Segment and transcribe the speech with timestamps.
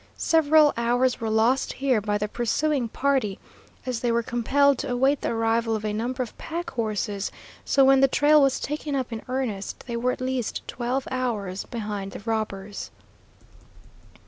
[0.17, 3.37] Several hours were lost here by the pursuing party,
[3.85, 7.31] as they were compelled to await the arrival of a number of pack horses;
[7.63, 11.65] so when the trail was taken up in earnest they were at least twelve hours
[11.65, 12.89] behind the robbers.